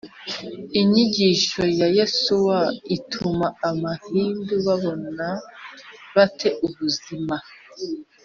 [0.81, 2.57] inyigisho ya yosuwa
[2.95, 5.27] ituma abahindu babona
[6.15, 7.35] bate ubuzima?